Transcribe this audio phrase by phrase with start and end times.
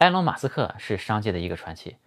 [0.00, 1.98] 埃隆·马斯克是商界的一个传奇。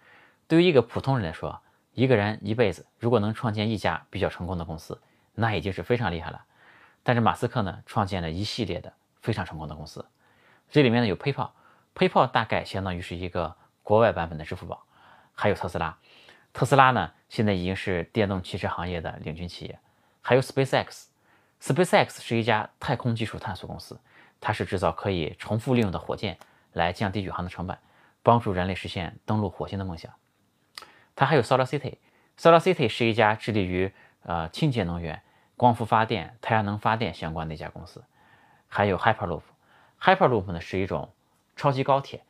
[0.47, 1.61] 对于一个普通人来说，
[1.93, 4.99] 一个人一辈子如果能创建一家比较成功的公司，
[5.35, 6.43] 那已经是非常厉害了。
[7.03, 10.03] 但是马斯克呢，创建了一系列的非常成功的公司。
[10.71, 14.83] 这里面呢有 PayPal，PayPal 大概相当于是一个国外版本的支付宝，
[15.35, 15.95] 还有特斯拉。
[16.51, 19.77] 特斯拉呢，现在已经是电动汽车行业的领军企业。
[20.19, 23.99] 还有 SpaceX，SpaceX 是一家太空技术探索公司，
[24.41, 26.39] 它是制造可以重复利用的火箭，
[26.73, 27.77] 来降低宇航的成本，
[28.21, 30.11] 帮助人类实现登陆火星的梦想。
[31.15, 33.93] 它还有 SolarCity，SolarCity 是一家致力于
[34.23, 35.21] 呃清洁能源、
[35.55, 38.03] 光伏发电、太阳能发电相关的一家公司。
[38.67, 41.13] 还有 Hyperloop，Hyperloop 呢是一种
[41.55, 42.23] 超级高铁，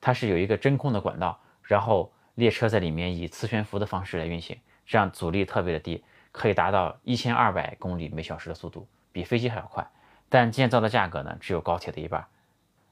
[0.00, 9.84] 它是有一个真空的管道，然后列车在里面以磁悬浮的方式来运行，这样阻力特别的低，可以达到一千二百公里每小时的速度，比飞机还要快。
[10.28, 12.24] 但建造的价格呢，只有高铁的一半。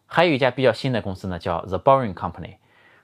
[0.07, 2.57] 还有一家比较新的公司呢，叫 The Boring Company。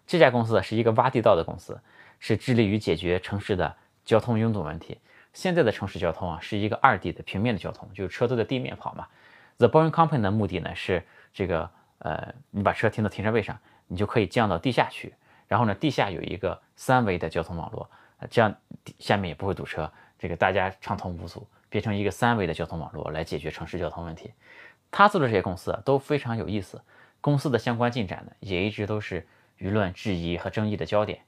[0.07, 1.81] 这家公司是一个挖地道的公司，
[2.19, 4.99] 是致力于解决城市的交通拥堵问题。
[5.33, 9.07] 现在的城市交通啊，是一个二 D 的平面的交通，就是车都在地面跑嘛。
[9.59, 15.15] The Boring Company 的目的呢，是这个呃，你把车停到停车位上，你就可以降到地下去。
[15.49, 17.89] 然后呢，地下有一个三维的交通网络，
[18.31, 18.55] 这样
[18.99, 24.33] 下面也不会堵车，这个大家畅通无阻，变成一个三维的交通网络来解决城市交通问题。
[24.93, 26.81] 他做的这些公司啊都非常有意思，
[27.21, 29.27] 公司的相关进展呢也一直都是
[29.59, 31.23] 舆论质疑和争议的焦点。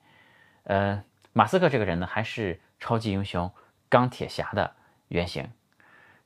[0.63, 3.51] 呃，马斯克这个人呢还是超级英雄
[3.89, 4.77] 钢铁侠的
[5.09, 5.51] 原型，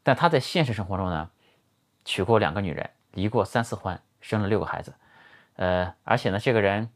[0.02, 1.30] 但他在现实生活中呢
[2.04, 4.92] 娶过两个女人，离过三次婚，生了六个孩子。
[5.56, 6.90] 呃，而且呢这个人。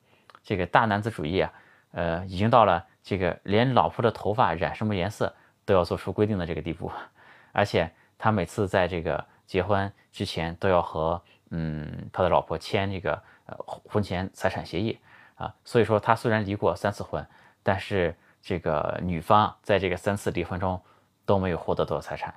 [0.45, 1.53] 这个大男子主义啊，
[1.93, 5.33] 呃，已经到了这个连老婆的头发染什么颜色
[5.65, 6.91] 都要做出规定的这个地步，
[7.55, 14.99] 而且他每次在这个结婚之前都要和嗯他的老婆签这个呃婚前财产协议
[15.35, 17.23] 啊，所以说他虽然离过三次婚，
[17.63, 20.81] 但是这个女方在这个三次离婚中
[21.27, 22.35] 都没有获得多少财产，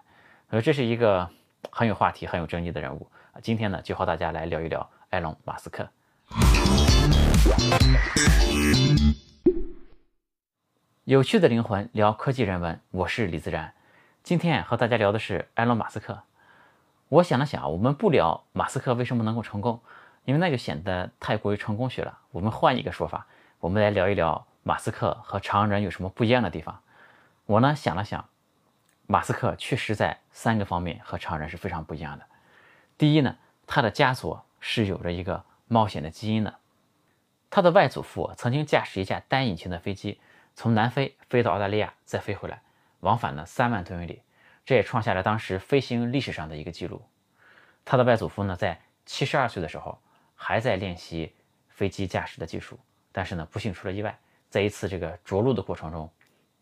[0.49, 1.29] 所以，这是一个
[1.71, 3.09] 很有话题、很有争议的人物。
[3.41, 5.87] 今天呢，就和大家来聊一聊埃隆·马斯克。
[11.05, 13.73] 有趣的灵魂聊科技人文，我是李自然。
[14.21, 16.23] 今天和大家聊的是埃隆·马斯克。
[17.09, 19.79] 我想了想，我们不聊马斯克为什么能够成功，
[20.25, 22.17] 因为那就显得太过于成功学了。
[22.31, 23.27] 我们换一个说法，
[23.59, 26.81] 我们来聊一聊马斯克和常人有什么不一样的地方。
[27.45, 28.27] 我呢想了想，
[29.05, 32.25] 马斯克确实在三个方面和常人是非常不一样的。
[32.97, 33.37] 第一呢，
[33.67, 36.55] 他的家族是有着一个冒险的基因的。
[37.51, 40.19] 他的外祖父曾经驾驶一架单引擎的飞机，
[40.55, 42.63] 从南非飞到澳大利亚，再飞回来，
[43.01, 44.23] 往返了三万多英里，
[44.65, 47.01] 这也创下了当时飞行历史上的一个记录。
[47.85, 49.97] 他的外祖父呢，在七十二岁的时候
[50.33, 51.33] 还在练习
[51.69, 52.79] 飞机驾驶的技术，
[53.11, 54.17] 但是呢，不幸出了意外，
[54.49, 56.11] 在一次这个着陆的过程中，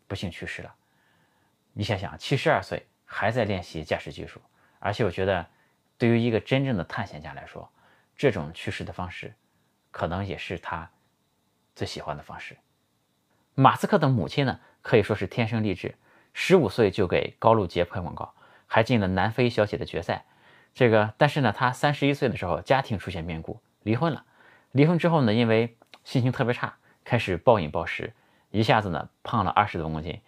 [0.06, 0.74] 不幸去世了。
[1.72, 4.40] 你想想，七十二岁还在练习驾驶技术，
[4.78, 5.46] 而且我觉得，
[5.96, 7.68] 对于一个真正的探险家来说，
[8.16, 9.34] 这种去世的方式。
[9.96, 10.90] 可能也是他
[11.76, 12.56] 最喜欢的方式。
[13.54, 15.94] 马斯克的母亲呢，可以说是天生丽质，
[16.34, 18.34] 十五岁就给高露洁拍广告，
[18.66, 20.24] 还进了南非小姐的决赛。
[20.74, 24.24] 这个，但是呢，他三十一岁的时候家庭出现变故，离婚了。
[24.72, 26.74] 离婚之后呢，因为心情特别差，
[27.04, 28.12] 开始暴饮暴食，
[28.50, 30.20] 一下子呢胖了二十多公斤。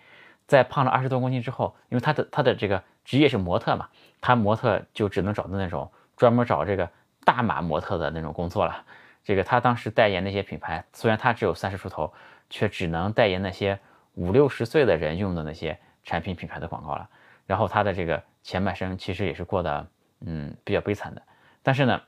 [0.46, 3.88] 在胖了二十多公斤之后，因为他的他的这个职业是模特嘛，
[4.20, 6.88] 他模特就只能找的那种专门找这个
[7.24, 8.84] 大码模特的那种工作了。
[9.24, 12.14] 这个他当时代言那些品牌，虽然他只有三十出头，
[12.48, 13.80] 却只能代言那些
[14.14, 17.06] 五六十岁的人用的那些产品品牌的广告了。
[17.44, 19.86] 然后他的这个前半生其实也是过得
[20.20, 21.22] 嗯比较悲惨的。
[21.62, 22.00] 但是呢，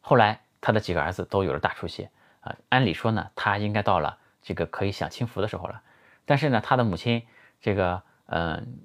[0.00, 2.08] 后来他的几个儿子都有了大出息
[2.40, 5.82] 啊，按理说呢，他应该到了这个可以享清福的时候了。
[6.24, 7.26] 但是呢，他的母亲
[7.60, 8.78] 这个嗯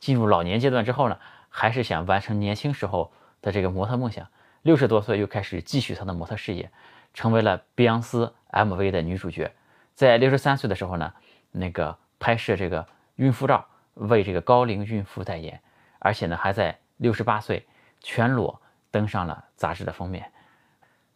[0.00, 1.18] 进入老年阶段之后呢，
[1.48, 3.12] 还是想完成年轻时候
[3.42, 4.26] 的这个模特梦想。
[4.62, 6.70] 六十多岁又开始继续她的模特事业，
[7.12, 9.52] 成为了碧昂斯 MV 的女主角。
[9.94, 11.12] 在六十三岁的时候呢，
[11.50, 15.60] 那个拍摄这个孕妇照，为这个高龄孕妇代言，
[15.98, 17.66] 而且呢还在六十八岁
[18.00, 20.32] 全裸登上了杂志的封面。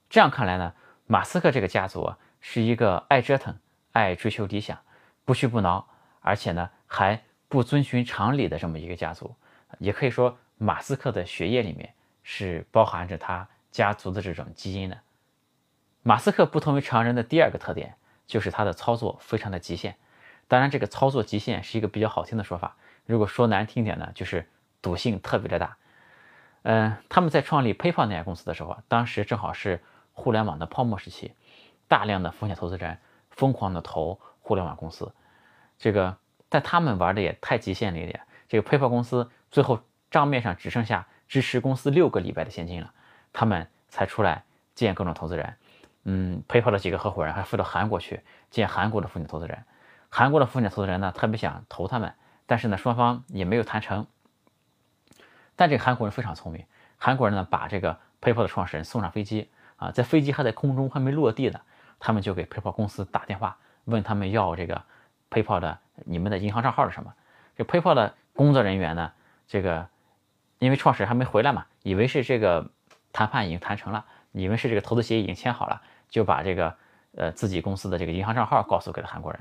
[0.09, 0.75] 这样看来呢，
[1.07, 3.59] 马斯克这个家族啊是一个爱折腾、
[3.93, 4.79] 爱追求理想、
[5.25, 5.87] 不屈不挠，
[6.21, 9.35] 而且呢还不遵循常理的这么一个家族。
[9.79, 11.95] 也可以说，马斯克的血液里面。
[12.31, 14.99] 是包含着他家族的这种基因的。
[16.03, 17.95] 马斯克不同于常人的第二个特点，
[18.27, 19.97] 就是他的操作非常的极限。
[20.49, 22.77] 当然，这个操作极限是一个比较好听的说法。
[23.07, 24.49] 如果说难听点呢，就是
[24.83, 25.77] 赌性特别的大。
[26.63, 31.33] 嗯，他们在创立 PayPal 那家公司的时候啊，当时正好是互联网的泡沫时期，
[31.87, 32.99] 大量的风险投资人
[33.31, 35.13] 疯狂的投互联网公司，
[35.79, 36.17] 这个
[36.49, 38.21] 但他们玩的也太极限了一点。
[38.49, 39.81] 这个 PayPal 公司最后
[40.11, 42.93] 账面上只剩下支持公司六个礼拜的现金了，
[43.33, 45.55] 他们才出来见各种投资人。
[46.05, 49.65] 嗯，PayPal 的几个合伙人还飞到韩国去见韩国的风险投资人，
[50.09, 52.15] 韩国的风险投资人呢特别想投他们，
[52.47, 54.07] 但是呢双方也没有谈成。
[55.57, 56.65] 但这个韩国人非常聪明，
[56.97, 59.51] 韩国人呢把这个 PayPal 的创始人送上飞机。
[59.77, 61.61] 啊，在飞机还在空中还没落地呢，
[62.01, 64.83] 他们就给 PayPal 公司打电话，问他们要这个
[65.31, 67.15] PayPal 的你们的银行账号是什么？
[67.57, 69.13] 这 PayPal 的工作人员呢，
[69.47, 69.87] 这个
[70.59, 72.69] 因为创始人还没回来嘛，以为是这个
[73.13, 76.75] 谈判已经谈成了，以为是这个投资协议已经签好了，就把这个
[77.15, 79.41] 呃自己公司的这个银行账号告诉给了韩国人。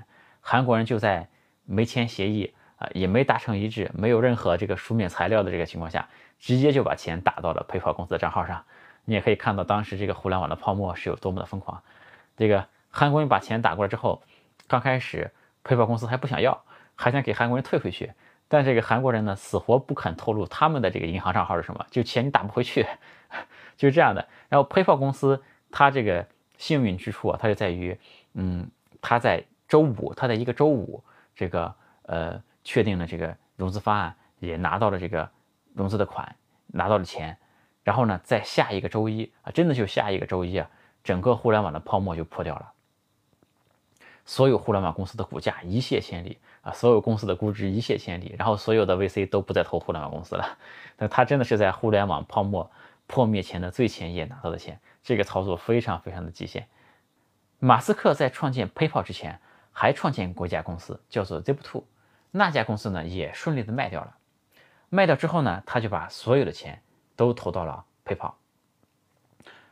[0.49, 1.27] 韩国人就在
[1.65, 6.07] 没签协议啊，也没达成一致，没有任何这个书面材料的这个情况下，
[6.39, 8.63] 直接就把钱打到了 PayPal 公司的账号上。
[9.03, 11.83] 你也可以看到当时这个互联网的泡沫是有多么的疯狂。
[12.37, 14.23] 这个韩国人把钱打过来之后，
[14.69, 15.29] 刚开始
[15.65, 16.63] PayPal 公司还不想要，
[16.95, 18.13] 还想给韩国人退回去。
[18.47, 22.85] 但这个韩国人呢，死活不肯透露他们的这个银行账号是什么，就钱你打不回去，
[23.75, 24.25] 就是这样的。
[24.47, 26.25] 然后 PayPal 公司它这个
[26.57, 27.99] 幸运之处啊，它就在于，
[28.33, 28.71] 嗯，
[29.01, 31.03] 它在周五，他在一个周五，
[31.35, 31.73] 这个
[32.03, 35.29] 呃确定了这个融资方案，也拿到了这个
[35.73, 36.35] 融资的款，
[36.67, 37.37] 拿到了钱。
[37.83, 40.69] 然后呢，在下一个周一啊，真的就下一个周一啊，
[41.03, 42.73] 整个互联网的泡沫就破掉了，
[44.25, 50.57] 所有互联网公司的股价一泻千里啊，所有公司的估值一泻千里，然后所有的 VC 都不再投互联网公司了。
[50.99, 52.69] 那他真的是在互联网泡沫
[53.05, 56.67] 破灭前的最前夜拿到的钱，这个操作非常非常的极限。
[57.59, 59.39] 马斯克在创建 PayPal 之前，
[59.79, 61.83] 还创建过一家公司，叫做 Zip2，
[62.31, 64.17] 那家公司呢也顺利的卖掉了。
[64.89, 66.81] 卖掉之后呢，他就把所有的钱。
[67.17, 68.33] 都投到了 PayPal，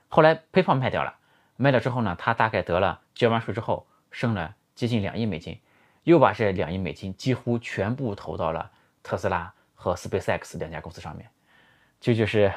[0.10, 1.16] 后来 PayPal 卖掉了，
[1.58, 5.62] 卖了之后呢，他大概得了交完税之后剩了接近两亿美金，
[6.06, 8.72] 又把这两亿美金几乎全部投到了
[9.04, 11.30] 特斯拉和 SpaceX 两家公司上面，
[12.02, 12.52] 这就是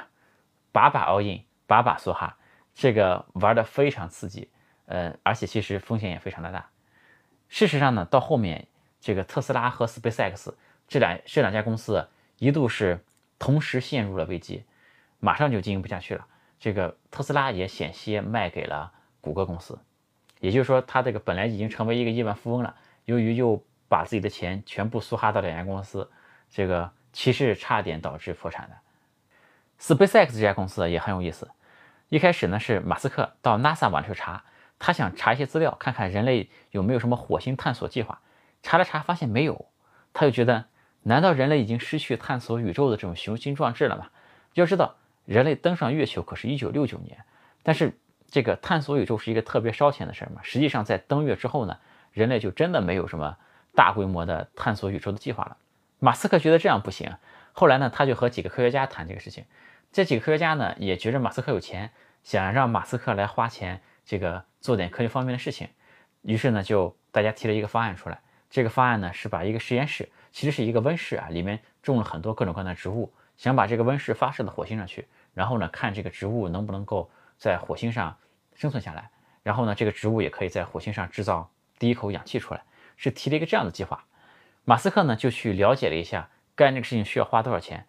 [0.72, 2.38] 把把 all in，把把梭哈，
[2.72, 4.50] 这个玩的非常刺激，
[4.86, 6.66] 呃，而且其实风险也非常的大。
[7.48, 8.66] 事实上呢，到后面
[9.00, 10.52] 这个特斯拉和 SpaceX
[10.86, 12.08] 这两这两家公司
[12.38, 13.04] 一度是
[13.38, 14.64] 同时陷入了危机。
[15.20, 16.24] 马上就经营不下去了，
[16.60, 19.76] 这个特斯拉也险些卖给了谷歌公司，
[20.38, 26.08] 也就是说，他这个本来已经成为一个亿万富翁了，由于又把自己的钱全部梭哈到两家公司，
[26.48, 28.76] 这个其实差点导致破产的。
[29.80, 31.50] SpaceX 这家公司也很有意思，
[32.10, 34.44] 一开始呢是马斯克到 NASA 网去查，
[34.78, 38.20] 他想查一些资料，看看人类有没有什么火星探索计划，
[38.62, 39.66] 查了查发现没有，
[40.12, 40.66] 他就觉得，
[41.02, 44.08] 难道人类已经失去探索宇宙的这种雄心壮志了吗？
[44.54, 44.96] 要知道。
[45.24, 47.22] 人类登上月球可是一九六九年，
[47.62, 47.98] 但是
[48.30, 50.40] 这个探索宇宙是一个特别烧钱的事儿嘛。
[50.42, 51.76] 实际上，在登月之后呢，
[52.12, 53.36] 人类就真的没有什么
[53.74, 55.58] 大规模的探索宇宙的计划了。
[55.98, 57.12] 马斯克觉得这样不行，
[57.52, 59.44] 后来呢，他就和几个科学家谈这个事情。
[59.92, 61.90] 这几个科学家呢，也觉着马斯克有钱，
[62.22, 65.68] 想让马斯克来花钱，这个做点科学方面的事情。
[66.22, 68.18] 于是呢，就大家提了一个方案出来。
[68.48, 75.06] 这个方案呢，是把一个实验室，其实是一个温室啊，里面种了很多各种各样的植物，想把这个温室发射到火星上去。
[75.34, 78.16] 然后呢，看这个植物能不能够在火星上
[78.54, 79.10] 生存下来。
[79.42, 82.62] 然后呢，这个植物也可以在火星上制造第一口氧气出来，
[82.96, 84.06] 是提了一个这样的计划。
[84.64, 87.86] 马斯克呢就去了解了一下，干这个事情需要花多少钱。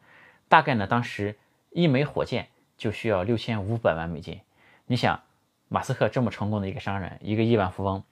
[0.50, 1.38] 大概呢，当时
[1.70, 4.42] 一枚火箭就需要六千五百万美金。
[4.88, 5.24] 你想，
[5.70, 8.04] 马斯克这么成功的一个商人，一个亿万富翁，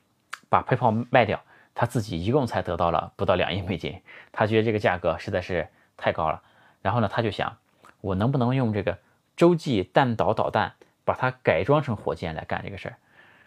[0.50, 1.42] 把喷炮卖掉，
[1.76, 4.02] 他自己一共才得到了不到两亿美金。
[4.32, 6.42] 他觉得这个价格实在是太高了。
[6.82, 7.58] 然后呢，他就想，
[8.00, 8.98] 我能不能用这个？
[9.36, 10.74] 洲际弹道导弹
[11.06, 12.98] 把它改装成火箭来干这个事儿，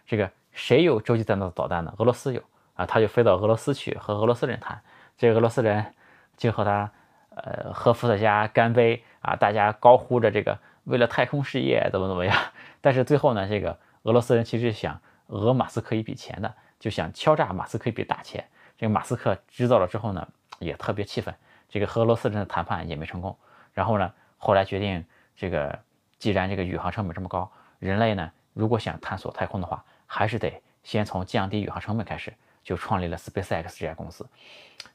[0.05, 1.93] 这个谁有洲际弹道导弹呢？
[1.97, 2.41] 俄罗斯有
[2.75, 4.81] 啊，他就飞到俄罗斯去和俄罗斯人谈，
[5.17, 5.93] 这个俄罗斯人
[6.37, 6.89] 就和他
[7.35, 12.37] 呃和伏特加干杯啊，大家高呼着这个为了太空事业怎么怎么样。
[12.79, 18.47] 但是最后呢，这个俄罗斯人其实想讹马斯克一笔钱的，就想敲诈马斯克一笔大钱。
[18.77, 20.27] 这个马斯克知道了之后呢，
[20.59, 21.33] 也特别气愤，
[21.69, 23.37] 这个和俄罗斯人的谈判也没成功。
[23.73, 25.05] 然后呢，后来决定。
[25.33, 25.79] 这个
[26.19, 32.31] 既然这个宇航成本这么高，人类呢如果想探索太空的话，还是得先从降低宇航成本开始，
[32.61, 34.27] 就创立了 SpaceX 这家公司。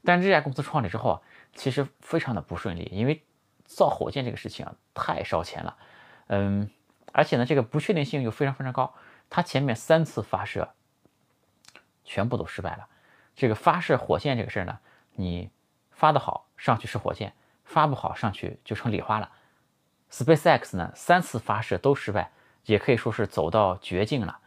[0.05, 1.21] 但这家公司创立之后啊，
[1.53, 3.21] 其实非常的不顺利，因为
[3.65, 5.77] 造火箭这个事情啊太烧钱了，
[6.29, 6.71] 嗯，
[7.17, 8.93] 而且呢这个不确定性又非常非常高，
[9.31, 10.69] 它前面三次发射
[12.05, 12.87] 全部都失败了。
[13.35, 14.79] 这个发射火箭这个事儿呢，
[15.15, 15.49] 你
[15.93, 17.33] 发的好上去是火箭，
[17.65, 19.33] 发不好上去就成礼花了。
[20.11, 22.31] SpaceX 呢，三次发射都失败，
[22.67, 24.39] 也可以说是走到绝境了。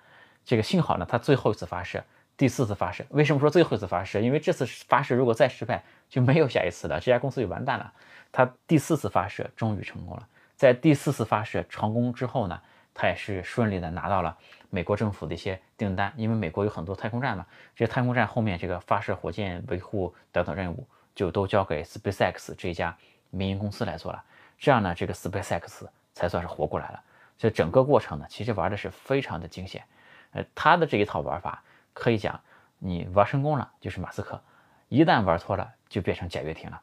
[0.46, 2.04] 这个幸好呢，他最后一次发射，
[2.38, 3.04] 第四次发射。
[3.10, 4.20] 为什么说最后一次发射？
[4.20, 7.92] 因为这次发射如果再失败，就没有下一次了，这家公司就完蛋了。
[8.32, 10.28] 他第四次发射终于成功了，
[10.60, 12.62] 在第四次发射成功之后呢，
[12.94, 14.38] 他也是顺利的拿到了
[14.70, 20.86] 美国政府的一些订单，因为美国有很多太空站嘛，这些太空站后面这个发射火箭维护等等任务
[21.16, 22.94] 就都交给 SpaceX 这家
[23.30, 24.22] 民营公司来做了。
[24.58, 27.02] 这样呢，这个 SpaceX 才算是活过来了。
[27.38, 29.82] 这整个过程呢，其实玩的是非常的惊险。
[30.32, 31.64] 呃，他的这一套玩法
[31.94, 32.38] 可以讲，
[32.80, 34.44] 你玩成功了就是马斯克，
[34.90, 36.82] 一旦玩错了就变成贾跃亭了。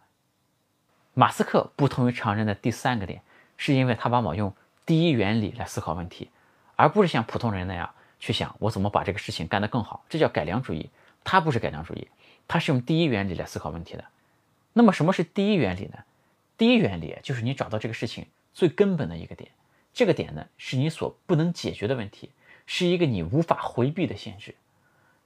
[1.13, 3.21] 马斯克不同于常人的第三个点，
[3.57, 6.31] 是因为他往往用第一原理来思考问题，
[6.77, 10.91] 而不是像普通人那样去想我怎么把这个事情干得更好，这叫改良主义。
[11.25, 12.07] 他不是改良主义，
[12.47, 14.05] 他是用第一原理来思考问题的。
[14.73, 15.99] 那么什么是第一原理呢？
[16.57, 19.51] 第一原理就是你找到这个事情最根本的一个点，
[19.93, 22.31] 这个点呢是你所不能解决的问题，
[22.65, 24.55] 是一个你无法回避的限制。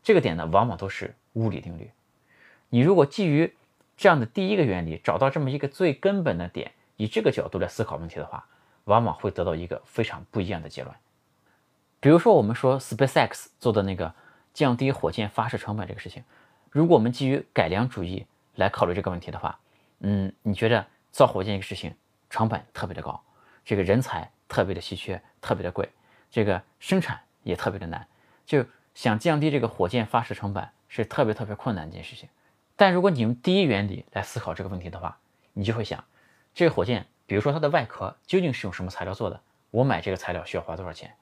[0.02, 1.90] 这个点呢往往都是物理定律。
[2.70, 3.52] 你如果基于
[3.98, 8.46] 这样的第一个原理找到这么一个最根本的点，以这个角度来思考问题的话，
[8.84, 10.94] 往往会得到一个非常不一样的结论。
[11.98, 14.14] 比如说我们说 SpaceX 做的那个
[14.52, 16.22] 降低火箭发射成本这个事情，
[16.70, 18.26] 如果我们基于改良主义
[18.56, 19.58] 来考虑这个问题的话，
[20.00, 20.86] 嗯，你觉得？
[21.12, 21.92] 造火箭一个事情，
[22.30, 23.20] 成本特别的高，
[23.64, 25.90] 这个人才特别的稀缺，特别的贵，
[26.30, 28.06] 这个生产也特别的难，
[28.46, 28.64] 就
[28.94, 32.28] 想降低这个火箭发射成本是特别特别困难的一件事情。
[32.76, 35.18] 但如果你用第一原理来思考这个问题的话，
[35.52, 36.04] 你就会想，
[36.54, 39.40] 这个火箭，比如说它的外壳究竟是用什么材料做的？
[39.70, 41.14] 我买这个材料需要花多少钱？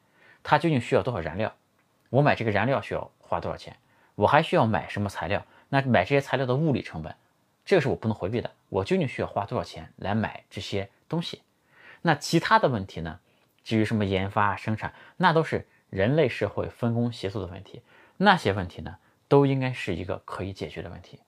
[0.43, 1.55] 它究竟需要多少燃料？
[2.11, 3.77] 我买这个燃料需要花多少钱？
[4.15, 5.45] 我还需要买什么材料？
[5.69, 7.15] 那买这些材料的物理成本？
[7.65, 11.43] 这个是我不能回避的，我究竟需要花多少钱来买这些东西？
[12.01, 13.21] 那其他的问题呢？
[13.63, 17.83] 至于什么研发、生产，那都是人类社会分工协作的问题。
[18.17, 18.97] 那些问题呢，
[19.29, 21.21] 都应该是一个可以解决的问题。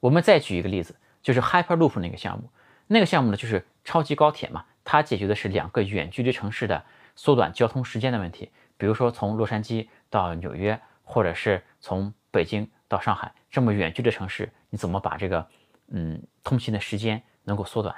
[0.00, 2.48] 我们再举一个例子，就是 Hyperloop 那个项目。
[2.86, 6.84] 那个项目呢，就是超级高铁嘛，它解决的是两个远距离城市的
[7.16, 8.50] 缩短交通时间的问题。
[8.76, 14.52] 比如说从洛杉矶到纽约，或者是从北京到上海这么远距离城市。
[14.70, 15.46] 你怎么把这个，
[15.88, 17.94] 嗯，通勤的时间能够缩短？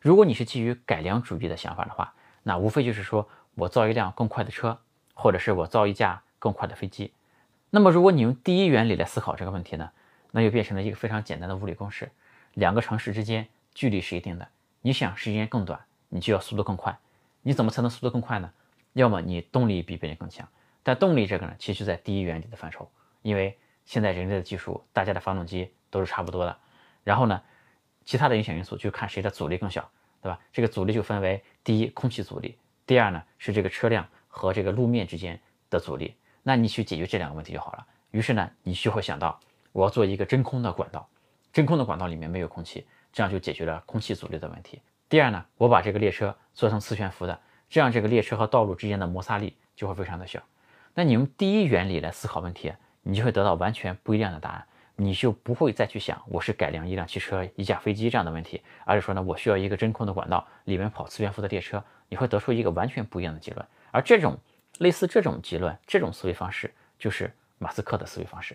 [0.00, 4.80] 如果你是基于改良主义的想法的话，那无非就是说我造一辆更快的车，
[5.14, 7.12] 或者是我造一架更快的飞机。
[7.68, 9.90] 那么如果你用第一原理来思考这个问题呢，
[10.32, 12.10] 那就变成了一个非常简单的物理公式：
[12.54, 14.48] 两个城市之间距离是一定的，
[14.80, 16.98] 你想时间更短，你就要速度更快。
[17.42, 18.52] 你怎么才能速度更快呢？
[18.92, 20.48] 要么你动力比别人更强，
[20.82, 22.90] 但动力这个呢，其实在第一原理的范畴，
[23.22, 25.70] 因为现在人类的技术，大家的发动机。
[25.92, 26.56] 都是差不多的，
[27.02, 27.42] 然后呢，
[28.04, 29.90] 其他的影响因素就看谁的阻力更小，
[30.22, 30.38] 对吧？
[30.52, 35.36] 这个阻力就分为第一空气阻力，第二呢是这个车辆和这个路面之间
[35.68, 36.14] 的阻力。
[36.44, 37.84] 那你去解决这两个问题就好了。
[38.12, 39.40] 于是呢，你就会想到
[39.72, 41.08] 我要做一个真空的管道，
[41.52, 44.80] 真空的管道里面没有空气，这样就解决了空气阻力的问题。
[45.08, 50.40] 第二呢，我把这个列车做成磁悬浮的，这样这个列车和道路之间的摩擦力就会非常的小。
[50.94, 54.64] 那你用第一原理来思考问题，你就会得到完全不一样的答案。
[54.96, 63.66] 你就不会再去想我是改良一辆汽车、一架飞机这样的问题，而是说呢，我需要一个真空的管道，里面跑磁悬浮的列车，你会得出一个完全不一样的结论。
[63.92, 64.36] 而这种
[64.76, 68.54] 类似这种结论、这种思维方式，就是马斯克的思维方式。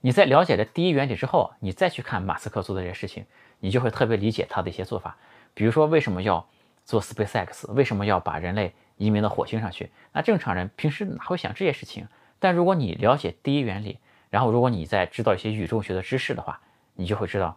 [0.00, 3.24] 你在了解了第一原理之后，你再去看马斯克做的这些事情，
[3.62, 5.16] 你就会特别理解他的一些做法。
[5.54, 6.44] 比如说，为什么要
[6.84, 7.70] 做 SpaceX？
[7.72, 9.90] 为什么要把人类移民到火星上去？
[10.12, 12.08] 那正常人平时哪会想这些事情？
[12.40, 13.98] 但如果你了解第一原理，
[14.30, 16.60] 然后，如果你再知道一些宇宙学的知识的话，
[16.94, 17.56] 你就会知道，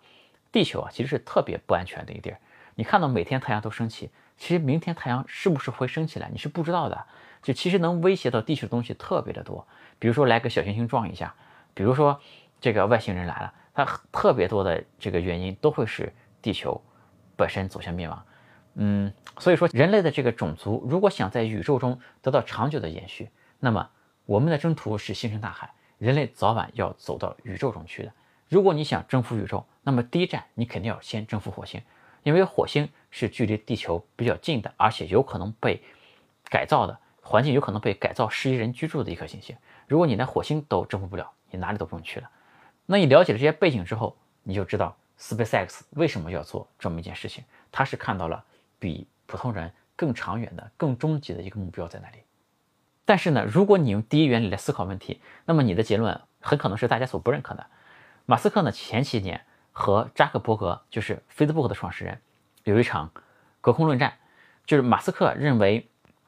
[0.52, 2.38] 地球啊其实是特别不安全的一个地儿。
[2.76, 7.06] 你看到每天太阳都升起，其实明天太阳是不是会升起来，你是不知道的。
[7.42, 9.68] 就其实能威胁到地球的东西特别的多，
[10.00, 11.34] 比如说来个小行星撞一下，
[11.74, 12.20] 比如说
[12.60, 16.82] 这个外星人来了，它特别多的这个原因都会使地球
[17.36, 18.26] 本身走向灭亡。
[18.76, 23.30] 嗯，所以说人类的这个种族如果想在宇宙中得到长久的延续，
[23.60, 23.90] 那么
[24.26, 25.72] 我们的征途是星辰大海。
[25.98, 28.12] 人类早晚要走到宇宙中去的。
[28.50, 31.82] 如果你想征服宇宙，那么第一站你肯定要先征服火星，
[32.24, 35.82] 因为火星是距离地球比较近的，而且有可能被
[36.50, 39.56] 改造的环境有可能被改造适宜人居住的一颗行星。
[39.88, 42.30] 如果你连火星都征服不了，你哪里都不用去了。
[42.86, 47.44] 那你了解了这些背景之后，你就知道 SpaceX 为什么要做这么一件事情。
[47.72, 48.44] 他是看到了
[48.80, 52.20] 比普通人更长远的、更终极的一个目标在那里。
[53.06, 57.68] 但是呢，如果你用第一原理来思考问题，那么你的结论很可能是大家所不认可的。
[58.26, 62.20] 马斯克呢，前几年和扎克伯格，就是 Facebook 的创始人，
[62.64, 63.12] 有一场
[63.62, 64.18] 隔空论战。
[64.66, 65.88] 就是马斯克认为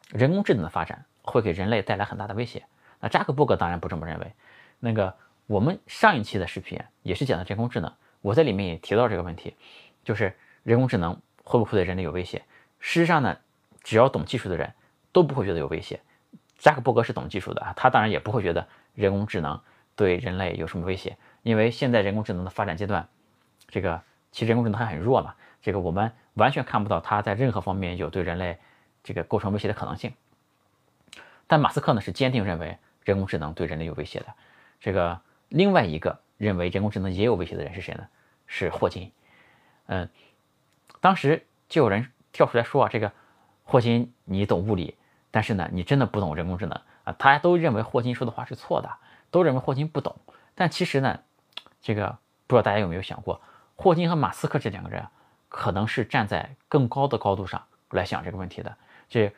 [0.10, 2.64] 人工智能的发展会给人类带来很大的威胁。
[3.00, 4.32] 那扎克伯格当然不这么认为。
[4.80, 5.16] 那个
[5.48, 9.56] 我们上一期的视频也是讲的人工智能，我在里面也提到这个问题，
[10.04, 12.44] 就是人工智能会不会对人类有威胁？
[12.80, 13.38] 事实上呢，
[13.82, 14.74] 只要懂技术的人
[15.14, 16.02] 都不会觉得有威胁。
[16.58, 19.62] 扎克伯格是懂技术的啊，他当然也不会觉得人工智能
[19.96, 23.08] 对人类有什么威胁，因为现在人工智能的发展阶段，
[23.70, 24.02] 这个
[24.34, 28.58] 其实人工智能还很弱嘛，这个我们完全看不到它在任何方面有对人类
[29.02, 30.12] 这个构成威胁的可能性。
[31.46, 34.26] 但马斯克呢是坚定认为人工智能对人类有威胁的。
[34.82, 38.08] 这个另外一个认为人工智能也有威胁的人是谁呢？
[38.46, 39.12] 是霍金。
[39.88, 40.10] 嗯，
[41.02, 43.12] 当时就有人跳出来说啊，这个
[43.64, 44.96] 霍金你懂物理。
[45.30, 47.14] 但是呢，你真的不懂人工智能啊？
[47.14, 48.90] 大家都认为霍金说的话是错的，
[49.30, 50.16] 都认为霍金不懂。
[50.56, 51.20] 但其实呢，
[51.82, 53.42] 这个不知道大家有没有想过，
[53.76, 55.06] 霍金和马斯克这两个人
[55.50, 57.62] 可能是站在更高的高度上
[57.92, 58.76] 来想这个问题的。
[59.10, 59.32] 这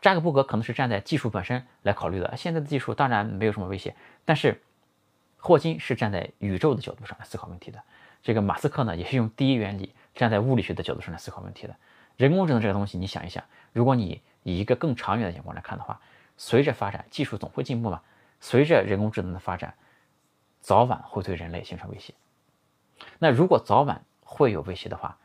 [0.00, 3.96] 扎克伯格可能是站在技术本身来考虑的，现在的技术当然没有什么威胁。
[4.24, 4.62] 但是
[5.40, 7.82] 霍金是站在宇宙的角度上来思考问题的。
[8.22, 11.74] 这个马斯克呢，也是用第一原理站在物理学的角度上来思考问题的。
[12.16, 13.42] 人工智能这个东西，你想一想，
[13.72, 15.98] 如果你以一个更长远的眼光来看的话，
[16.36, 18.02] 随着发展，技术总会进步嘛。
[18.40, 19.74] 随着人工智能的发展，
[20.60, 22.12] 早晚会对人类形成威胁。
[23.18, 25.16] 那如果早晚会有威胁的话，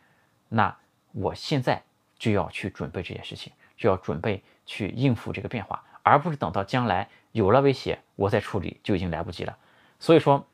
[0.47, 0.77] 那
[1.11, 1.83] 我现在
[2.17, 9.57] 就要去准备这件事情，就要准备去应付这个变化，而不是等到将来有了威胁我再处理就已经来不及了。
[9.99, 10.47] 所以说，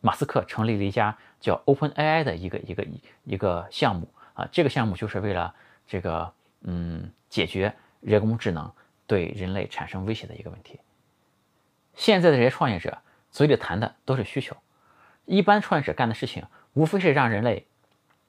[0.00, 2.86] 马斯克成立了一家叫 OpenAI 的一个一个
[3.24, 5.54] 一个项目啊，这个项目就是为了
[5.86, 7.10] 这个嗯。
[7.28, 8.72] 解决人工智能
[9.06, 10.78] 对人类产生威胁的一个问题。
[11.94, 14.56] 现在的这些创业者嘴里谈的都是需求，
[15.26, 17.66] 一般创业者干的事情无非是让人类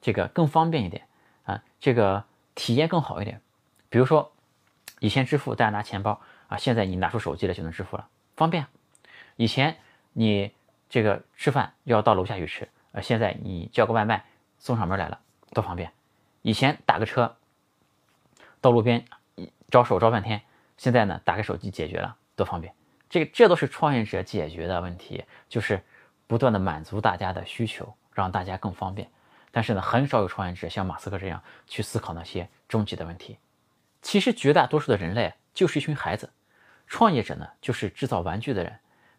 [0.02, 1.06] 这个更方便一点
[1.44, 2.24] 啊，这个
[2.56, 3.40] 体验更好一点。
[3.88, 4.32] 比如说，
[4.98, 8.66] 以前支付大家拿钱包啊，现在你拿出手机来就能支付了，方便。
[9.36, 9.78] 以前
[10.12, 10.52] 你
[10.88, 14.24] 这个吃饭要到楼下去吃，呃，现在你叫个外卖
[14.58, 15.20] 送上门来了，
[15.52, 15.92] 多方便。
[16.42, 17.36] 以前打个车。
[18.60, 19.04] 到路边
[19.70, 20.42] 招手招半天，
[20.76, 22.74] 现在呢，打开手机解决了，多方便。
[23.08, 25.80] 这个这都是创业者解决的问题，就是
[26.26, 29.08] 不断的满足大家的需求，让大家更方便。
[29.52, 33.38] 但是呢，很少有创业者像马斯克这样去思考那些终极的问题。
[34.02, 36.28] 其实绝大多数的人类就是一群孩子，
[36.88, 38.76] 创业者呢就是制造玩具的人，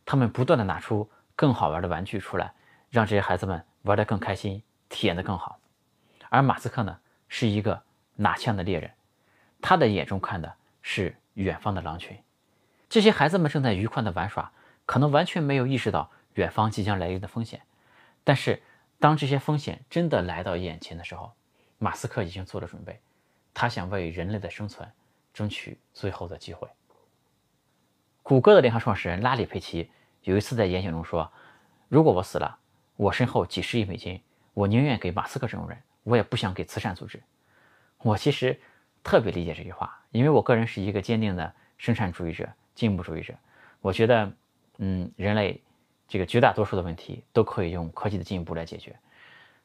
[0.10, 2.52] 他们不断的拿出更好玩的玩具出来，
[2.90, 5.60] 让这些孩子们玩得更开心，体验得更好。
[6.30, 7.84] 而马斯克呢，是一个
[8.16, 8.92] 拿枪的猎人。
[9.62, 12.18] 他的眼中看的是远方的狼群，
[12.90, 14.52] 这些孩子们正在愉快的玩耍，
[14.88, 17.62] 可能完全没有意识到远方即将来临的风险。
[18.24, 18.64] 但是，
[18.98, 21.32] 当这些风险真的来到眼前的时候，
[21.78, 23.00] 马斯克已经做了准备，
[23.54, 24.92] 他想为人类的生存
[25.36, 26.68] 争取最后的机会。
[28.24, 29.90] 谷歌的联合创始人拉里·佩奇
[30.24, 31.32] 有一次在演讲中说
[31.90, 32.58] ：“如果我死了，
[32.96, 34.22] 我身后几十亿美金，
[34.54, 37.22] 我宁愿给马斯克这种人，我也不想给慈善组织。”
[38.04, 38.60] 我其实。
[39.02, 43.34] 特别理解这句话，因为我个人是一个坚定的生产主义者、进步主义者。
[43.80, 44.30] 我觉得，
[44.80, 45.60] 嗯，人类
[46.06, 48.94] 这个绝大多数的问题都可以用科技的进步来解决。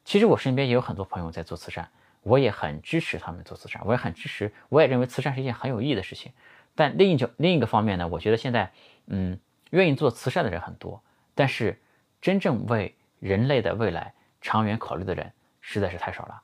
[0.05, 1.85] 其实我身边也有很多朋友在做慈善，
[2.21, 6.31] 我也很支持他们做慈善，我也很支持，我也认为慈善是一件很有意义的事情。
[6.73, 8.71] 但另一角另一个方面呢，我觉得现在，
[9.07, 9.37] 嗯，
[9.75, 11.03] 愿意做慈善的人很多，
[11.35, 11.79] 但是
[12.21, 16.41] 真正为人类的未来长远考虑的人实在是太少了。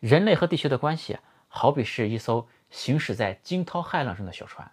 [0.00, 1.18] 人类和地球的关系。
[1.56, 4.68] 好比是一艘行驶在惊涛骇浪中的小船，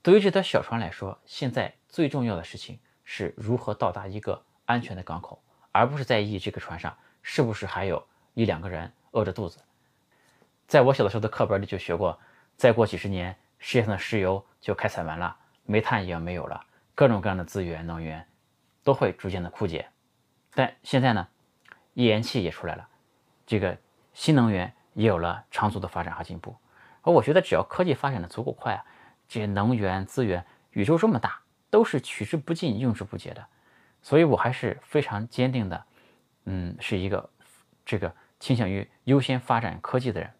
[0.00, 9.58] 对于这条小船来说，现在最重要的事情是如何到达一个安全的港口，而不是在意这个船上是不是还有一两个人饿着肚子。
[10.66, 12.18] 在我小的时候的课本里就学过，
[12.56, 15.36] 再过几十年，世界上的石油就开采完了，
[15.66, 18.26] 煤炭也没有了，各种各样的资源能源
[18.82, 19.88] 都会逐渐的枯竭。
[20.54, 21.28] 但现在呢，
[21.94, 22.88] 页岩气也出来了，
[23.46, 23.76] 这个
[24.12, 24.72] 新能源。
[24.94, 26.54] 也有了长足的发展和进步，
[27.00, 28.84] 而我觉得只要科技发展的足够快啊，
[29.26, 33.42] 这些能源资源，宇宙这么大，都是取之不尽、用之不竭的。
[34.02, 35.86] 所以我还是非常坚定的，
[36.44, 37.30] 嗯，是一个
[37.86, 40.30] 这个倾向于优先发展科技的人。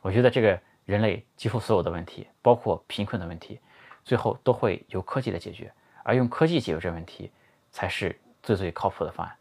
[0.00, 3.60] 我觉得这个人类几乎所有的问题，包括贫困的问题，
[4.04, 7.30] 最后都会由科技来解决，而用科技解决这问题，
[7.70, 9.36] 才是最最靠谱的方案。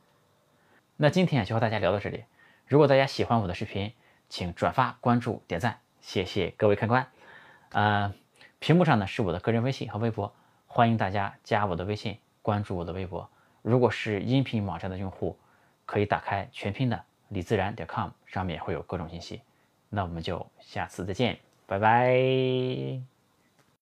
[0.95, 2.23] 那今天就和大家聊到这里，
[2.67, 3.93] 如果大家喜欢我的视频，
[4.29, 7.05] 请转发、关注、点赞，谢谢各位看官。
[7.71, 8.13] 呃，
[8.59, 10.33] 屏幕上呢是我的个人微信和微博，
[10.67, 13.29] 欢迎大家加我的微信，关注我的微博。
[13.61, 15.37] 如果是音频网站的用户，
[15.85, 19.41] 可以打开全拼的李自然点 com，上面会有各种信息。
[19.89, 23.12] 那我们就下次再见，拜拜。